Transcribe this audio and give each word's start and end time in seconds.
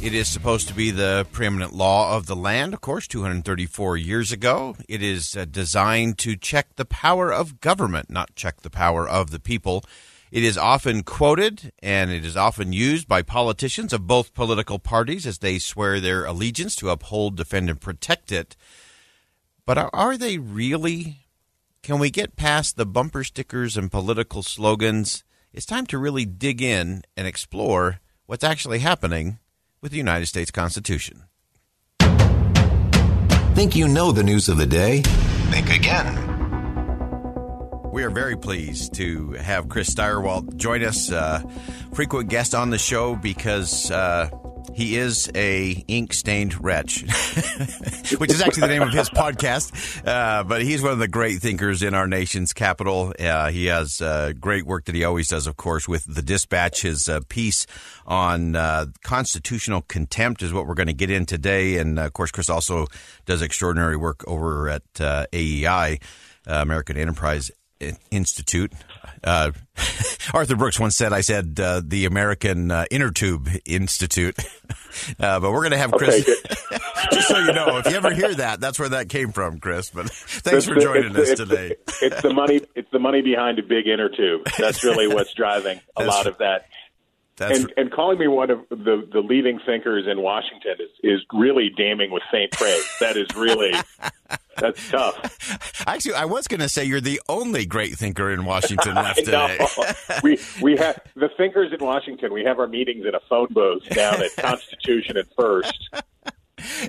It 0.00 0.14
is 0.14 0.28
supposed 0.28 0.68
to 0.68 0.74
be 0.74 0.92
the 0.92 1.26
preeminent 1.32 1.74
law 1.74 2.16
of 2.16 2.26
the 2.26 2.36
land, 2.36 2.72
of 2.72 2.80
course, 2.80 3.08
234 3.08 3.96
years 3.96 4.30
ago. 4.30 4.76
It 4.88 5.02
is 5.02 5.36
uh, 5.36 5.44
designed 5.44 6.18
to 6.18 6.36
check 6.36 6.76
the 6.76 6.84
power 6.84 7.32
of 7.32 7.60
government, 7.60 8.08
not 8.08 8.36
check 8.36 8.60
the 8.60 8.70
power 8.70 9.08
of 9.08 9.32
the 9.32 9.40
people. 9.40 9.82
It 10.30 10.44
is 10.44 10.56
often 10.56 11.02
quoted 11.02 11.72
and 11.82 12.12
it 12.12 12.24
is 12.24 12.36
often 12.36 12.72
used 12.72 13.08
by 13.08 13.22
politicians 13.22 13.92
of 13.92 14.06
both 14.06 14.34
political 14.34 14.78
parties 14.78 15.26
as 15.26 15.38
they 15.38 15.58
swear 15.58 15.98
their 15.98 16.24
allegiance 16.24 16.76
to 16.76 16.90
uphold, 16.90 17.36
defend, 17.36 17.68
and 17.68 17.80
protect 17.80 18.30
it. 18.30 18.54
But 19.66 19.78
are, 19.78 19.90
are 19.92 20.16
they 20.16 20.38
really? 20.38 21.26
Can 21.82 21.98
we 21.98 22.10
get 22.10 22.36
past 22.36 22.76
the 22.76 22.86
bumper 22.86 23.24
stickers 23.24 23.76
and 23.76 23.90
political 23.90 24.44
slogans? 24.44 25.24
It's 25.52 25.66
time 25.66 25.86
to 25.86 25.98
really 25.98 26.24
dig 26.24 26.62
in 26.62 27.02
and 27.16 27.26
explore 27.26 27.98
what's 28.26 28.44
actually 28.44 28.78
happening 28.78 29.40
with 29.80 29.92
the 29.92 29.98
United 29.98 30.26
States 30.26 30.50
Constitution. 30.50 31.24
Think 33.54 33.74
you 33.74 33.88
know 33.88 34.12
the 34.12 34.22
news 34.22 34.48
of 34.48 34.56
the 34.56 34.66
day? 34.66 35.02
Think 35.50 35.70
again. 35.70 36.24
We 37.92 38.04
are 38.04 38.10
very 38.10 38.36
pleased 38.36 38.94
to 38.94 39.32
have 39.32 39.68
Chris 39.68 39.92
Stirewalt 39.92 40.56
join 40.56 40.84
us, 40.84 41.10
uh, 41.10 41.42
frequent 41.92 42.28
guest 42.28 42.54
on 42.54 42.70
the 42.70 42.78
show 42.78 43.16
because 43.16 43.90
uh, 43.90 44.28
he 44.78 44.96
is 44.96 45.28
a 45.34 45.84
ink 45.88 46.12
stained 46.12 46.62
wretch, 46.62 47.02
which 48.18 48.30
is 48.30 48.40
actually 48.40 48.60
the 48.60 48.68
name 48.68 48.82
of 48.82 48.92
his 48.92 49.10
podcast. 49.10 50.06
Uh, 50.06 50.44
but 50.44 50.62
he's 50.62 50.80
one 50.80 50.92
of 50.92 51.00
the 51.00 51.08
great 51.08 51.40
thinkers 51.40 51.82
in 51.82 51.94
our 51.94 52.06
nation's 52.06 52.52
capital. 52.52 53.12
Uh, 53.18 53.50
he 53.50 53.66
has 53.66 54.00
uh, 54.00 54.32
great 54.38 54.64
work 54.66 54.84
that 54.84 54.94
he 54.94 55.02
always 55.02 55.26
does, 55.26 55.48
of 55.48 55.56
course, 55.56 55.88
with 55.88 56.04
the 56.04 56.22
Dispatch. 56.22 56.82
His 56.82 57.08
uh, 57.08 57.22
piece 57.28 57.66
on 58.06 58.54
uh, 58.54 58.86
constitutional 59.02 59.82
contempt 59.82 60.42
is 60.42 60.52
what 60.52 60.68
we're 60.68 60.74
going 60.74 60.86
to 60.86 60.92
get 60.92 61.10
in 61.10 61.26
today. 61.26 61.78
And 61.78 61.98
of 61.98 62.12
course, 62.12 62.30
Chris 62.30 62.48
also 62.48 62.86
does 63.26 63.42
extraordinary 63.42 63.96
work 63.96 64.22
over 64.28 64.68
at 64.68 64.82
AEI, 65.34 65.98
American 66.46 66.96
Enterprise 66.96 67.50
Institute. 68.10 68.72
Uh, 69.22 69.52
Arthur 70.34 70.56
Brooks 70.56 70.78
once 70.78 70.96
said, 70.96 71.12
I 71.12 71.20
said, 71.20 71.58
uh, 71.60 71.80
the 71.84 72.04
American 72.04 72.70
uh, 72.70 72.84
Inner 72.90 73.10
Tube 73.10 73.48
Institute. 73.64 74.36
Uh, 75.20 75.38
but 75.38 75.52
we're 75.52 75.60
going 75.60 75.70
to 75.70 75.78
have 75.78 75.92
Chris. 75.92 76.24
just 77.12 77.28
so 77.28 77.38
you 77.38 77.52
know, 77.52 77.76
if 77.78 77.86
you 77.86 77.96
ever 77.96 78.12
hear 78.12 78.34
that, 78.34 78.58
that's 78.58 78.78
where 78.80 78.88
that 78.88 79.08
came 79.08 79.30
from, 79.30 79.60
Chris. 79.60 79.90
But 79.90 80.10
thanks 80.10 80.64
for 80.64 80.74
joining 80.74 81.10
it's, 81.10 81.18
us 81.18 81.28
it's, 81.28 81.40
today. 81.40 81.76
It's 82.02 82.22
the 82.22 82.32
money. 82.32 82.62
It's 82.74 82.90
the 82.90 82.98
money 82.98 83.22
behind 83.22 83.58
a 83.60 83.62
big 83.62 83.86
inner 83.86 84.08
tube. 84.08 84.48
That's 84.58 84.82
really 84.82 85.06
what's 85.06 85.32
driving 85.34 85.80
a 85.96 86.04
lot 86.04 86.26
of 86.26 86.38
that. 86.38 86.66
That's 87.38 87.60
and, 87.60 87.72
and 87.76 87.92
calling 87.92 88.18
me 88.18 88.26
one 88.26 88.50
of 88.50 88.68
the, 88.68 89.08
the 89.12 89.20
leading 89.20 89.60
thinkers 89.64 90.06
in 90.10 90.22
Washington 90.22 90.74
is, 90.80 90.90
is 91.02 91.20
really 91.32 91.70
damning 91.76 92.10
with 92.10 92.24
faint 92.32 92.50
praise. 92.50 92.84
That 93.00 93.16
is 93.16 93.28
really 93.36 93.72
that's 94.58 94.90
tough. 94.90 95.84
Actually, 95.86 96.14
I 96.14 96.24
was 96.24 96.48
going 96.48 96.60
to 96.60 96.68
say 96.68 96.84
you're 96.84 97.00
the 97.00 97.20
only 97.28 97.64
great 97.64 97.94
thinker 97.94 98.30
in 98.30 98.44
Washington 98.44 98.94
left 98.96 99.24
today. 99.24 99.58
we 100.24 100.38
we 100.60 100.76
have 100.76 101.00
the 101.14 101.28
thinkers 101.36 101.72
in 101.72 101.84
Washington. 101.84 102.32
We 102.32 102.44
have 102.44 102.58
our 102.58 102.66
meetings 102.66 103.06
in 103.06 103.14
a 103.14 103.20
phone 103.28 103.48
booth 103.50 103.88
down 103.90 104.20
at 104.20 104.34
Constitution 104.36 105.16
and 105.16 105.28
First. 105.36 105.90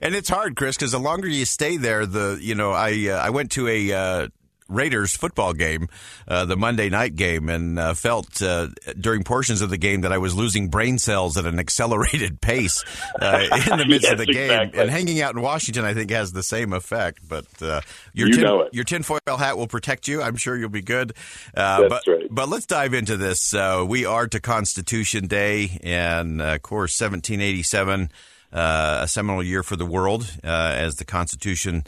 and 0.01 0.15
it's 0.15 0.29
hard, 0.29 0.55
Chris, 0.55 0.75
because 0.75 0.91
the 0.91 0.99
longer 0.99 1.27
you 1.27 1.45
stay 1.45 1.77
there, 1.77 2.07
the 2.07 2.39
you 2.41 2.55
know 2.55 2.71
I 2.71 3.09
uh, 3.09 3.17
I 3.17 3.29
went 3.29 3.51
to 3.51 3.67
a 3.67 3.91
uh, 3.91 4.27
Raiders 4.69 5.15
football 5.15 5.53
game, 5.53 5.89
uh, 6.27 6.45
the 6.45 6.55
Monday 6.55 6.89
night 6.89 7.15
game, 7.15 7.49
and 7.49 7.77
uh, 7.79 7.93
felt 7.93 8.41
uh, 8.41 8.67
during 8.99 9.23
portions 9.23 9.61
of 9.61 9.69
the 9.69 9.77
game 9.77 10.01
that 10.01 10.13
I 10.13 10.17
was 10.17 10.35
losing 10.35 10.69
brain 10.69 10.97
cells 10.99 11.37
at 11.37 11.45
an 11.45 11.59
accelerated 11.59 12.39
pace 12.41 12.83
uh, 13.19 13.47
in 13.71 13.77
the 13.77 13.85
midst 13.85 14.03
yes, 14.03 14.11
of 14.13 14.17
the 14.19 14.25
game. 14.27 14.51
exactly. 14.51 14.79
And 14.79 14.89
hanging 14.89 15.21
out 15.21 15.35
in 15.35 15.41
Washington, 15.41 15.83
I 15.85 15.93
think, 15.93 16.11
has 16.11 16.31
the 16.31 16.43
same 16.43 16.71
effect. 16.73 17.27
But 17.27 17.45
uh, 17.61 17.81
your 18.13 18.29
You 18.29 18.35
tin, 18.35 18.67
your 18.71 18.83
tinfoil 18.83 19.19
hat 19.25 19.57
will 19.57 19.67
protect 19.67 20.07
you. 20.07 20.21
I'm 20.21 20.35
sure 20.35 20.55
you'll 20.55 20.69
be 20.69 20.81
good. 20.81 21.13
Uh, 21.55 21.81
That's 21.81 22.05
but, 22.05 22.11
right. 22.11 22.27
But 22.29 22.49
let's 22.49 22.65
dive 22.65 22.93
into 22.93 23.17
this. 23.17 23.53
Uh, 23.53 23.83
we 23.87 24.05
are 24.05 24.27
to 24.27 24.39
Constitution 24.39 25.27
Day, 25.27 25.79
and 25.83 26.41
uh, 26.41 26.55
of 26.55 26.61
course, 26.61 26.99
1787, 26.99 28.11
uh, 28.51 28.99
a 29.01 29.07
seminal 29.07 29.43
year 29.43 29.63
for 29.63 29.75
the 29.75 29.85
world 29.85 30.31
uh, 30.43 30.47
as 30.47 30.95
the 30.95 31.05
Constitution 31.05 31.83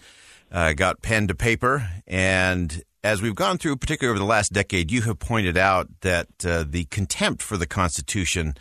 uh, 0.52 0.74
got 0.74 1.02
pen 1.02 1.28
to 1.28 1.36
paper. 1.36 1.90
And 2.08 2.84
as 3.04 3.22
we've 3.22 3.36
gone 3.36 3.58
through, 3.58 3.78
particularly 3.78 4.18
over 4.18 4.20
the 4.20 4.30
last 4.30 4.54
decade, 4.54 4.92
you 4.92 5.02
have 5.04 5.20
pointed 5.20 5.58
out 5.58 5.88
that 6.02 6.28
uh, 6.46 6.64
the 6.68 6.86
contempt 6.86 7.42
for 7.42 7.58
the 7.58 7.68
Constitution 7.68 8.56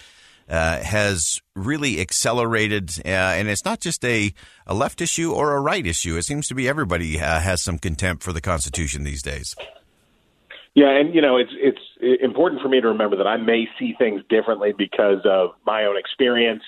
uh, 0.49 0.83
has 0.83 1.41
really 1.55 2.01
accelerated. 2.01 2.91
Uh, 3.05 3.09
and 3.09 3.49
it's 3.49 3.65
not 3.65 3.81
just 3.81 4.05
a, 4.05 4.33
a 4.67 4.75
left 4.75 5.01
issue 5.01 5.33
or 5.33 5.57
a 5.57 5.61
right 5.61 5.87
issue. 5.87 6.17
It 6.17 6.25
seems 6.25 6.49
to 6.49 6.55
be 6.55 6.69
everybody 6.69 7.21
uh, 7.21 7.41
has 7.41 7.63
some 7.63 7.79
contempt 7.79 8.23
for 8.23 8.33
the 8.33 8.41
Constitution 8.41 9.05
these 9.05 9.23
days. 9.23 9.55
Yeah, 10.75 10.91
and 10.91 11.15
you 11.15 11.21
know 11.21 11.37
it's 11.37 11.51
it's 12.01 12.23
important 12.23 12.63
for 12.63 12.69
me 12.69 12.81
to 12.81 12.89
remember 12.89 13.17
that 13.17 13.27
I 13.27 13.37
may 13.37 13.67
see 13.79 13.95
things 13.99 14.23
differently 14.29 14.73
because 14.77 15.19
of 15.25 15.51
my 15.67 15.85
own 15.85 15.97
experience, 15.97 16.63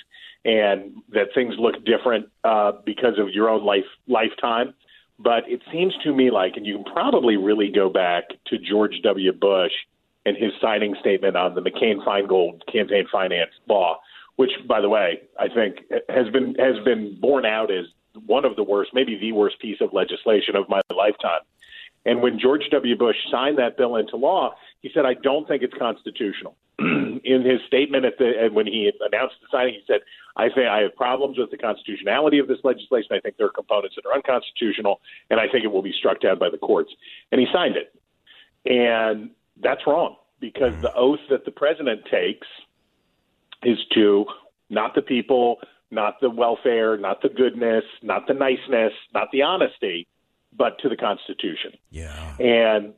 and 0.44 0.96
that 1.10 1.28
things 1.34 1.54
look 1.56 1.84
different 1.84 2.28
uh, 2.42 2.72
because 2.84 3.18
of 3.18 3.28
your 3.30 3.48
own 3.48 3.64
life 3.64 3.86
lifetime. 4.08 4.74
But 5.18 5.48
it 5.48 5.60
seems 5.70 5.94
to 6.04 6.12
me 6.12 6.30
like, 6.30 6.56
and 6.56 6.66
you 6.66 6.82
can 6.82 6.92
probably 6.92 7.36
really 7.36 7.70
go 7.70 7.88
back 7.88 8.24
to 8.46 8.58
George 8.58 9.00
W. 9.02 9.32
Bush 9.32 9.72
and 10.24 10.36
his 10.36 10.52
signing 10.60 10.94
statement 11.00 11.36
on 11.36 11.54
the 11.54 11.60
McCain 11.60 12.04
Feingold 12.04 12.60
campaign 12.72 13.06
finance 13.10 13.50
law, 13.68 14.00
which, 14.36 14.50
by 14.66 14.80
the 14.80 14.88
way, 14.88 15.22
I 15.38 15.48
think 15.48 15.78
has 16.08 16.28
been 16.30 16.54
has 16.56 16.82
been 16.84 17.18
borne 17.20 17.44
out 17.44 17.70
as 17.70 17.86
one 18.26 18.44
of 18.44 18.56
the 18.56 18.62
worst, 18.62 18.90
maybe 18.94 19.16
the 19.18 19.32
worst 19.32 19.58
piece 19.60 19.80
of 19.80 19.92
legislation 19.92 20.56
of 20.56 20.68
my 20.68 20.80
lifetime. 20.94 21.40
And 22.04 22.20
when 22.20 22.38
George 22.38 22.62
W. 22.70 22.96
Bush 22.96 23.16
signed 23.30 23.58
that 23.58 23.76
bill 23.76 23.96
into 23.96 24.16
law, 24.16 24.54
he 24.80 24.90
said, 24.92 25.06
"I 25.06 25.14
don't 25.14 25.46
think 25.46 25.62
it's 25.62 25.74
constitutional." 25.74 26.56
In 27.24 27.42
his 27.42 27.60
statement 27.66 28.04
at 28.04 28.18
the 28.18 28.32
and 28.38 28.54
when 28.54 28.66
he 28.66 28.90
announced 29.00 29.36
the 29.40 29.46
signing, 29.50 29.74
he 29.74 29.82
said, 29.86 30.00
"I 30.36 30.48
think 30.48 30.66
I 30.68 30.80
have 30.80 30.96
problems 30.96 31.38
with 31.38 31.50
the 31.50 31.56
constitutionality 31.56 32.38
of 32.38 32.48
this 32.48 32.58
legislation. 32.64 33.10
I 33.12 33.20
think 33.20 33.36
there 33.36 33.46
are 33.46 33.50
components 33.50 33.96
that 33.96 34.06
are 34.06 34.14
unconstitutional, 34.14 35.00
and 35.30 35.38
I 35.38 35.48
think 35.48 35.64
it 35.64 35.68
will 35.68 35.82
be 35.82 35.92
struck 35.92 36.20
down 36.20 36.38
by 36.38 36.50
the 36.50 36.58
courts." 36.58 36.90
And 37.30 37.40
he 37.40 37.46
signed 37.52 37.76
it, 37.76 37.94
and 38.64 39.30
that's 39.60 39.86
wrong 39.86 40.16
because 40.40 40.74
the 40.82 40.92
oath 40.94 41.20
that 41.30 41.44
the 41.44 41.52
president 41.52 42.04
takes 42.10 42.46
is 43.62 43.78
to 43.94 44.26
not 44.68 44.94
the 44.94 45.02
people, 45.02 45.60
not 45.90 46.20
the 46.20 46.30
welfare, 46.30 46.96
not 46.96 47.22
the 47.22 47.28
goodness, 47.28 47.84
not 48.02 48.26
the 48.26 48.34
niceness, 48.34 48.92
not 49.14 49.28
the 49.32 49.42
honesty, 49.42 50.08
but 50.52 50.78
to 50.80 50.88
the 50.88 50.96
Constitution. 50.96 51.72
Yeah. 51.90 52.36
And 52.38 52.94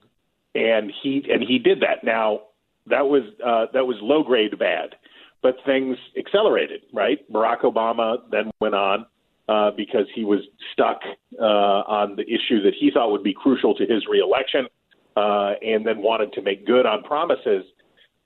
and 0.55 0.93
he 1.03 1.25
and 1.31 1.43
he 1.43 1.59
did 1.59 1.81
that. 1.81 2.05
Now 2.05 2.43
that 2.87 3.07
was 3.07 3.23
uh, 3.45 3.67
that 3.73 3.87
was 3.87 3.97
low 4.01 4.23
grade 4.23 4.59
bad, 4.59 4.97
but 5.43 5.57
things 5.65 5.97
accelerated. 6.19 6.83
Right? 6.93 7.19
Barack 7.33 7.63
Obama 7.63 8.19
then 8.31 8.51
went 8.61 8.75
on 8.75 9.07
uh, 9.49 9.71
because 9.77 10.07
he 10.15 10.25
was 10.25 10.41
stuck 10.73 11.01
uh, 11.41 11.45
on 11.45 12.17
the 12.17 12.23
issue 12.23 12.63
that 12.63 12.73
he 12.79 12.91
thought 12.93 13.11
would 13.11 13.25
be 13.25 13.35
crucial 13.35 13.75
to 13.75 13.87
his 13.87 14.07
reelection, 14.11 14.67
uh, 15.17 15.53
and 15.63 15.87
then 15.87 16.03
wanted 16.03 16.33
to 16.35 16.43
make 16.43 16.67
good 16.67 16.87
on 16.87 17.03
promises 17.03 17.65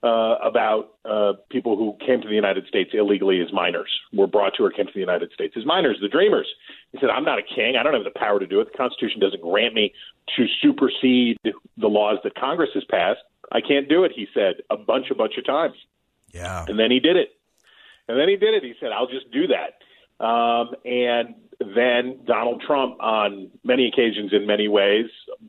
uh, 0.01 0.35
about 0.41 0.93
uh, 1.03 1.33
people 1.49 1.75
who 1.75 1.93
came 2.05 2.21
to 2.21 2.27
the 2.27 2.35
United 2.35 2.65
States 2.67 2.91
illegally 2.93 3.41
as 3.41 3.51
minors, 3.51 3.89
were 4.13 4.27
brought 4.27 4.53
to 4.55 4.63
or 4.63 4.71
came 4.71 4.85
to 4.85 4.93
the 4.93 4.99
United 4.99 5.29
States 5.33 5.53
as 5.57 5.65
minors, 5.65 5.97
the 6.01 6.07
Dreamers. 6.07 6.47
He 6.93 6.99
said, 6.99 7.09
I'm 7.09 7.25
not 7.25 7.37
a 7.37 7.41
king. 7.43 7.75
I 7.77 7.83
don't 7.83 7.93
have 7.93 8.05
the 8.05 8.17
power 8.17 8.39
to 8.39 8.47
do 8.47 8.61
it. 8.61 8.71
The 8.71 8.77
Constitution 8.77 9.19
doesn't 9.19 9.41
grant 9.41 9.73
me 9.73 9.93
to 10.37 10.45
supersede 10.61 11.37
the 11.43 11.87
laws 11.87 12.19
that 12.23 12.35
Congress 12.35 12.69
has 12.75 12.83
passed. 12.89 13.19
I 13.51 13.61
can't 13.61 13.89
do 13.89 14.03
it. 14.03 14.11
He 14.15 14.27
said 14.33 14.55
a 14.69 14.77
bunch, 14.77 15.07
a 15.11 15.15
bunch 15.15 15.37
of 15.37 15.45
times. 15.45 15.75
Yeah. 16.33 16.65
And 16.67 16.79
then 16.79 16.91
he 16.91 16.99
did 16.99 17.15
it. 17.15 17.29
And 18.07 18.19
then 18.19 18.29
he 18.29 18.35
did 18.35 18.53
it. 18.53 18.63
He 18.63 18.73
said, 18.79 18.89
I'll 18.91 19.07
just 19.07 19.31
do 19.31 19.47
that. 19.47 20.23
Um, 20.23 20.75
and 20.85 21.35
then 21.59 22.19
Donald 22.25 22.63
Trump, 22.65 22.97
on 23.01 23.49
many 23.63 23.87
occasions, 23.87 24.31
in 24.33 24.47
many 24.47 24.67
ways, 24.67 25.05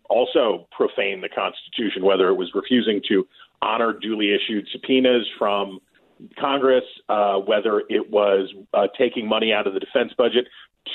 also 0.08 0.66
profaned 0.70 1.22
the 1.22 1.28
Constitution, 1.28 2.04
whether 2.04 2.28
it 2.28 2.34
was 2.34 2.50
refusing 2.54 3.00
to 3.08 3.26
honor 3.62 3.92
duly 3.92 4.34
issued 4.34 4.66
subpoenas 4.72 5.26
from 5.38 5.80
Congress, 6.38 6.84
uh, 7.08 7.36
whether 7.36 7.82
it 7.88 8.10
was 8.10 8.52
uh, 8.74 8.88
taking 8.98 9.28
money 9.28 9.52
out 9.52 9.66
of 9.66 9.74
the 9.74 9.80
defense 9.80 10.12
budget 10.16 10.46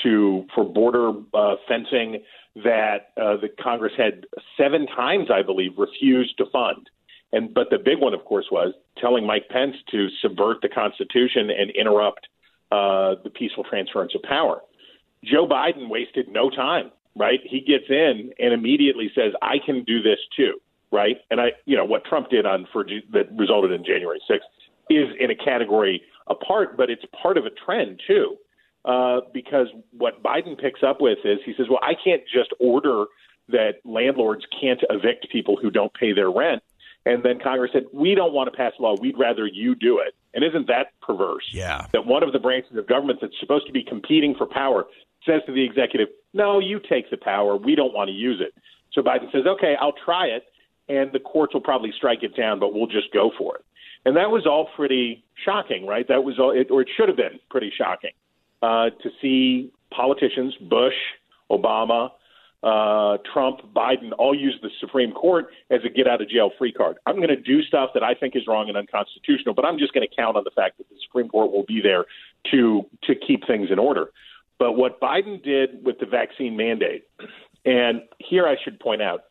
to 0.02 0.46
for 0.54 0.64
border 0.64 1.12
uh, 1.34 1.56
fencing 1.68 2.22
that 2.56 3.12
uh, 3.16 3.36
the 3.36 3.48
Congress 3.62 3.92
had 3.96 4.26
seven 4.56 4.86
times, 4.86 5.28
I 5.32 5.42
believe, 5.42 5.72
refused 5.76 6.38
to 6.38 6.46
fund. 6.46 6.88
And 7.32 7.52
but 7.52 7.70
the 7.70 7.78
big 7.78 7.98
one, 7.98 8.14
of 8.14 8.24
course, 8.24 8.46
was 8.50 8.72
telling 8.98 9.26
Mike 9.26 9.48
Pence 9.48 9.76
to 9.90 10.08
subvert 10.22 10.58
the 10.62 10.68
Constitution 10.68 11.50
and 11.50 11.70
interrupt 11.70 12.28
uh, 12.70 13.16
the 13.24 13.30
peaceful 13.30 13.64
transference 13.64 14.14
of 14.14 14.22
power. 14.22 14.60
Joe 15.24 15.46
Biden 15.46 15.88
wasted 15.88 16.28
no 16.28 16.50
time. 16.50 16.90
Right, 17.18 17.40
he 17.44 17.60
gets 17.60 17.88
in 17.88 18.30
and 18.38 18.52
immediately 18.52 19.10
says, 19.14 19.32
"I 19.40 19.56
can 19.64 19.84
do 19.84 20.02
this 20.02 20.18
too." 20.36 20.60
Right, 20.92 21.16
and 21.30 21.40
I, 21.40 21.52
you 21.64 21.76
know, 21.76 21.84
what 21.84 22.04
Trump 22.04 22.28
did 22.28 22.44
on 22.46 22.66
for 22.72 22.84
that 23.12 23.32
resulted 23.32 23.72
in 23.72 23.84
January 23.84 24.20
6th 24.30 24.40
is 24.90 25.08
in 25.18 25.30
a 25.30 25.34
category 25.34 26.02
apart, 26.28 26.76
but 26.76 26.90
it's 26.90 27.04
part 27.20 27.38
of 27.38 27.46
a 27.46 27.50
trend 27.50 28.00
too. 28.06 28.36
Uh, 28.84 29.20
because 29.34 29.66
what 29.90 30.22
Biden 30.22 30.56
picks 30.60 30.82
up 30.84 31.00
with 31.00 31.18
is 31.24 31.38
he 31.44 31.52
says, 31.56 31.66
well, 31.68 31.80
I 31.82 31.94
can't 32.04 32.22
just 32.32 32.50
order 32.60 33.06
that 33.48 33.80
landlords 33.84 34.44
can't 34.60 34.80
evict 34.90 35.26
people 35.30 35.56
who 35.60 35.70
don't 35.70 35.92
pay 35.94 36.12
their 36.12 36.30
rent. 36.30 36.62
And 37.06 37.22
then 37.22 37.38
Congress 37.38 37.70
said, 37.72 37.84
we 37.92 38.16
don't 38.16 38.32
want 38.32 38.50
to 38.50 38.56
pass 38.56 38.72
a 38.78 38.82
law. 38.82 38.96
We'd 39.00 39.16
rather 39.16 39.46
you 39.46 39.76
do 39.76 40.00
it. 40.00 40.14
And 40.34 40.44
isn't 40.44 40.66
that 40.66 40.88
perverse? 41.00 41.48
Yeah. 41.52 41.86
That 41.92 42.04
one 42.04 42.24
of 42.24 42.32
the 42.32 42.40
branches 42.40 42.76
of 42.76 42.86
government 42.88 43.20
that's 43.22 43.38
supposed 43.40 43.66
to 43.68 43.72
be 43.72 43.84
competing 43.84 44.34
for 44.34 44.44
power 44.44 44.84
says 45.24 45.40
to 45.46 45.52
the 45.52 45.64
executive, 45.64 46.08
no, 46.34 46.58
you 46.58 46.80
take 46.80 47.08
the 47.10 47.16
power. 47.16 47.56
We 47.56 47.76
don't 47.76 47.94
want 47.94 48.08
to 48.08 48.14
use 48.14 48.40
it. 48.40 48.60
So 48.92 49.02
Biden 49.02 49.30
says, 49.30 49.46
okay, 49.46 49.76
I'll 49.80 49.94
try 50.04 50.26
it. 50.26 50.44
And 50.88 51.12
the 51.12 51.20
courts 51.20 51.54
will 51.54 51.60
probably 51.60 51.92
strike 51.96 52.22
it 52.22 52.36
down, 52.36 52.58
but 52.58 52.74
we'll 52.74 52.86
just 52.86 53.12
go 53.12 53.30
for 53.38 53.56
it. 53.56 53.64
And 54.04 54.16
that 54.16 54.30
was 54.30 54.44
all 54.46 54.68
pretty 54.76 55.24
shocking, 55.44 55.86
right? 55.86 56.06
That 56.08 56.24
was 56.24 56.38
all, 56.38 56.50
it, 56.50 56.70
or 56.70 56.82
it 56.82 56.88
should 56.96 57.08
have 57.08 57.16
been 57.16 57.38
pretty 57.50 57.72
shocking 57.76 58.12
uh, 58.62 58.90
to 59.02 59.10
see 59.20 59.72
politicians, 59.90 60.54
Bush, 60.56 60.94
Obama, 61.50 62.10
uh, 62.62 63.18
Trump, 63.32 63.60
Biden, 63.74 64.12
all 64.18 64.34
use 64.34 64.58
the 64.62 64.70
Supreme 64.80 65.12
Court 65.12 65.46
as 65.70 65.80
a 65.84 65.88
get 65.88 66.08
out 66.08 66.20
of 66.20 66.28
jail 66.28 66.50
free 66.58 66.72
card. 66.72 66.96
I'm 67.06 67.16
going 67.16 67.28
to 67.28 67.36
do 67.36 67.62
stuff 67.62 67.90
that 67.94 68.02
I 68.02 68.14
think 68.14 68.34
is 68.34 68.46
wrong 68.46 68.68
and 68.68 68.76
unconstitutional, 68.76 69.54
but 69.54 69.64
I'm 69.64 69.78
just 69.78 69.92
going 69.92 70.06
to 70.08 70.14
count 70.14 70.36
on 70.36 70.44
the 70.44 70.50
fact 70.50 70.78
that 70.78 70.88
the 70.88 70.96
Supreme 71.06 71.28
Court 71.28 71.52
will 71.52 71.64
be 71.64 71.80
there 71.82 72.06
to 72.50 72.84
to 73.04 73.14
keep 73.14 73.46
things 73.46 73.68
in 73.70 73.78
order. 73.78 74.10
But 74.58 74.72
what 74.72 75.00
Biden 75.00 75.42
did 75.42 75.84
with 75.84 75.98
the 75.98 76.06
vaccine 76.06 76.56
mandate, 76.56 77.04
and 77.64 78.02
here 78.18 78.46
I 78.46 78.56
should 78.62 78.80
point 78.80 79.02
out 79.02 79.24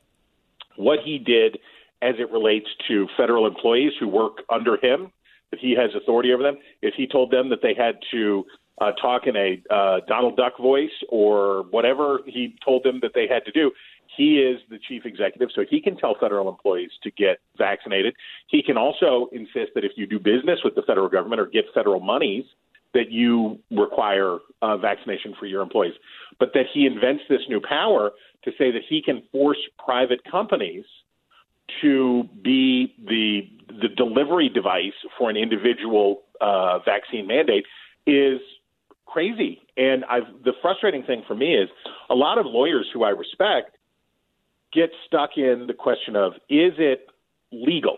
what 0.76 1.00
he 1.04 1.18
did 1.18 1.58
as 2.02 2.16
it 2.20 2.32
relates 2.32 2.68
to 2.88 3.08
federal 3.18 3.48
employees 3.48 3.94
who 4.00 4.08
work 4.08 4.44
under 4.50 4.78
him, 4.78 5.12
that 5.52 5.60
he 5.60 5.76
has 5.76 5.90
authority 5.96 6.32
over 6.32 6.44
them, 6.44 6.58
if 6.82 6.94
he 6.96 7.08
told 7.08 7.32
them 7.32 7.50
that 7.50 7.62
they 7.64 7.74
had 7.74 7.96
to 8.12 8.46
uh, 8.80 8.92
talk 8.94 9.28
in 9.28 9.36
a 9.36 9.62
uh, 9.74 10.00
Donald 10.08 10.36
Duck 10.36 10.58
voice 10.60 10.90
or 11.10 11.64
whatever 11.72 12.20
he 12.26 12.56
told 12.64 12.84
them 12.84 13.00
that 13.02 13.12
they 13.14 13.28
had 13.28 13.46
to 13.46 13.52
do. 13.52 13.72
He 14.18 14.38
is 14.40 14.60
the 14.70 14.78
chief 14.88 15.06
executive, 15.06 15.50
so 15.54 15.64
he 15.70 15.82
can 15.82 15.98
tell 15.98 16.16
federal 16.20 16.48
employees 16.48 16.92
to 17.04 17.12
get 17.12 17.40
vaccinated. 17.58 18.16
He 18.48 18.62
can 18.64 18.78
also 18.78 19.28
insist 19.32 19.72
that 19.76 19.84
if 19.84 19.94
you 19.96 20.08
do 20.08 20.20
business 20.20 20.60
with 20.64 20.76
the 20.76 20.84
federal 20.84 21.10
government 21.10 21.42
or 21.42 21.48
get 21.48 21.66
federal 21.74 22.00
monies, 22.00 22.46
that 22.94 23.12
you 23.12 23.60
require 23.72 24.38
uh, 24.62 24.78
vaccination 24.78 25.36
for 25.38 25.46
your 25.46 25.62
employees. 25.62 25.94
But 26.40 26.52
that 26.54 26.66
he 26.74 26.86
invents 26.86 27.24
this 27.30 27.42
new 27.50 27.60
power 27.60 28.12
to 28.44 28.52
say 28.58 28.72
that 28.72 28.84
he 28.88 29.02
can 29.02 29.24
force 29.32 29.58
private 29.84 30.22
companies 30.30 30.86
to 31.82 32.24
be 32.44 32.96
the 33.06 33.50
the 33.82 33.90
delivery 33.90 34.48
device 34.48 34.94
for 35.18 35.30
an 35.30 35.36
individual 35.36 36.22
uh, 36.40 36.80
vaccine 36.86 37.28
mandate 37.28 37.66
is 38.06 38.40
crazy. 39.06 39.62
And 39.78 40.04
I've, 40.06 40.44
the 40.44 40.54
frustrating 40.62 41.04
thing 41.04 41.24
for 41.28 41.36
me 41.36 41.56
is 41.56 41.70
a 42.10 42.16
lot 42.16 42.38
of 42.38 42.46
lawyers 42.46 42.88
who 42.94 43.04
I 43.04 43.10
respect 43.10 43.78
get 44.74 44.92
stuck 45.08 45.38
in 45.38 45.66
the 45.68 45.74
question 45.74 46.16
of 46.16 46.34
is 46.50 46.74
it 46.78 47.08
legal? 47.52 47.98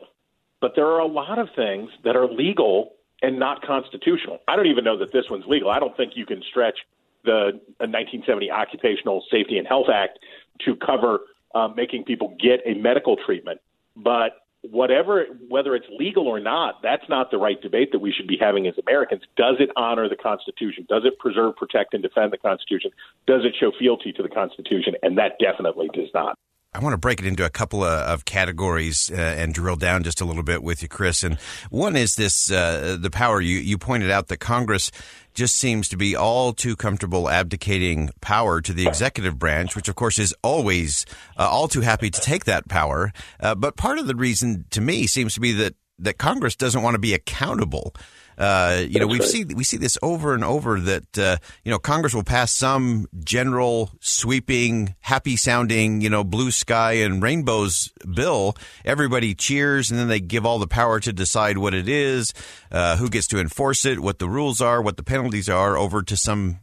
But 0.62 0.74
there 0.76 0.88
are 0.88 1.00
a 1.00 1.08
lot 1.08 1.40
of 1.40 1.50
things 1.56 1.90
that 2.04 2.16
are 2.16 2.28
legal 2.28 2.94
and 3.22 3.40
not 3.40 3.66
constitutional. 3.66 4.40
I 4.48 4.56
don't 4.56 4.68
even 4.68 4.84
know 4.84 4.98
that 5.00 5.12
this 5.12 5.26
one's 5.30 5.46
legal. 5.48 5.70
I 5.70 5.80
don't 5.80 5.96
think 5.98 6.14
you 6.16 6.26
can 6.26 6.42
stretch 6.50 6.78
the 7.24 7.60
1970 7.80 8.52
Occupational 8.52 9.24
Safety 9.30 9.58
and 9.58 9.68
Health 9.68 9.88
Act 9.94 10.20
to 10.66 10.76
cover 10.76 11.22
uh, 11.56 11.68
making 11.76 12.04
people 12.04 12.36
get 12.40 12.62
a 12.66 12.76
medical 12.76 13.18
treatment. 13.18 13.60
But 13.96 14.47
whatever, 14.72 15.26
whether 15.48 15.76
it's 15.76 15.86
legal 15.98 16.28
or 16.28 16.40
not, 16.40 16.82
that's 16.82 17.08
not 17.10 17.32
the 17.32 17.38
right 17.38 17.62
debate 17.62 17.92
that 17.92 18.00
we 18.00 18.12
should 18.12 18.28
be 18.28 18.38
having 18.40 18.68
as 18.68 18.76
Americans. 18.88 19.24
Does 19.36 19.56
it 19.60 19.70
honor 19.76 20.08
the 20.10 20.16
Constitution? 20.16 20.86
Does 20.90 21.04
it 21.06 21.20
preserve, 21.20 21.56
protect, 21.56 21.94
and 21.94 22.04
defend 22.04 22.32
the 22.34 22.38
Constitution? 22.38 22.92
Does 23.26 23.42
it 23.44 23.56
show 23.60 23.72
fealty 23.78 24.12
to 24.14 24.24
the 24.24 24.30
Constitution? 24.30 24.96
And 25.02 25.18
that 25.18 25.34
definitely 25.40 25.90
does 25.94 26.10
not. 26.14 26.38
I 26.78 26.80
want 26.80 26.94
to 26.94 26.98
break 26.98 27.20
it 27.20 27.26
into 27.26 27.44
a 27.44 27.50
couple 27.50 27.84
of, 27.84 27.90
of 27.90 28.26
categories 28.26 29.10
uh, 29.12 29.16
and 29.16 29.52
drill 29.52 29.78
down 29.78 30.04
just 30.04 30.22
a 30.22 30.26
little 30.26 30.44
bit 30.44 30.62
with 30.62 30.84
you, 30.84 30.88
Chris. 30.88 31.24
And 31.24 31.40
one 31.72 31.96
is 31.96 32.14
this: 32.14 32.52
uh, 32.52 32.98
the 33.00 33.10
power. 33.10 33.42
You 33.42 33.58
you 33.58 33.80
pointed 33.80 34.12
out 34.12 34.28
that 34.28 34.38
Congress 34.38 34.92
just 35.34 35.56
seems 35.56 35.90
to 35.90 35.98
be 35.98 36.16
all 36.16 36.54
too 36.54 36.76
comfortable 36.76 37.30
abdicating 37.30 38.12
power 38.22 38.62
to 38.62 38.74
the 38.74 38.88
executive 38.88 39.40
branch, 39.40 39.76
which 39.76 39.88
of 39.88 39.96
course 39.96 40.20
is 40.20 40.36
always 40.44 41.08
uh, 41.36 41.50
all 41.50 41.68
too 41.68 41.82
happy 41.82 42.12
to 42.12 42.22
take 42.22 42.46
that 42.46 42.68
power. 42.68 43.12
Uh, 43.40 43.56
but 43.56 43.76
part 43.76 43.98
of 43.98 44.06
the 44.06 44.16
reason, 44.16 44.66
to 44.70 44.80
me, 44.80 45.08
seems 45.08 45.34
to 45.34 45.40
be 45.40 45.54
that 45.54 45.74
that 45.98 46.20
Congress 46.20 46.56
doesn't 46.56 46.84
want 46.84 46.94
to 46.94 47.00
be 47.00 47.16
accountable. 47.16 47.96
Uh, 48.38 48.84
you 48.88 49.00
know, 49.00 49.08
we 49.08 49.20
see 49.22 49.44
we 49.46 49.64
see 49.64 49.78
this 49.78 49.98
over 50.04 50.36
and 50.36 50.44
over 50.44 50.80
that 50.80 51.18
uh, 51.18 51.38
you 51.64 51.72
know 51.72 51.80
Congress 51.80 52.14
will 52.14 52.24
pass 52.24 52.52
some 52.52 53.08
general, 53.24 53.90
sweeping, 54.00 54.96
happy 55.00 55.36
sounding, 55.36 56.02
you 56.02 56.10
know, 56.10 56.24
blue 56.24 56.52
sky 56.52 56.94
and 56.94 57.22
rainbows 57.24 57.92
bill. 58.14 58.56
Everybody 58.86 59.34
cheers, 59.34 59.90
and 59.90 60.00
then 60.00 60.08
they 60.08 60.20
give 60.20 60.46
all 60.46 60.60
the 60.60 60.68
power 60.68 61.00
to 61.00 61.12
decide 61.12 61.58
what 61.58 61.74
it 61.74 61.90
is, 61.90 62.32
uh, 62.72 62.98
who 62.98 63.10
gets 63.10 63.28
to 63.28 63.40
enforce 63.40 63.86
it, 63.86 64.02
what 64.02 64.20
the 64.20 64.30
rules 64.30 64.62
are, 64.62 64.84
what 64.84 64.98
the 64.98 65.04
penalties 65.04 65.50
are, 65.50 65.76
over 65.76 66.04
to 66.04 66.16
some 66.16 66.60